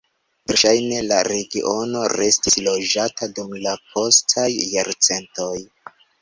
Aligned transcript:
Verŝajne 0.51 1.01
la 1.09 1.17
regiono 1.27 2.01
restis 2.13 2.57
loĝata 2.69 3.29
dum 3.41 3.53
la 3.67 3.75
postaj 3.93 4.49
jarcentoj. 4.71 5.53